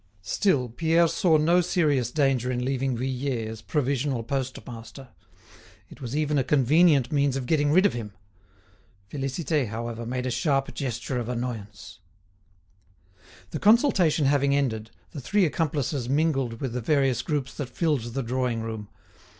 [0.23, 5.09] Still, Pierre saw no serious danger in leaving Vuillet as provisional postmaster;
[5.91, 8.11] it was even a convenient means of getting rid of him.
[9.11, 11.99] Félicité, however, made a sharp gesture of annoyance.
[13.51, 18.23] The consultation having ended, the three accomplices mingled with the various groups that filled the
[18.23, 18.89] drawing room.